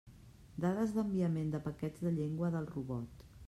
[0.65, 3.27] Dades d'enviament de paquets de llengua del robot.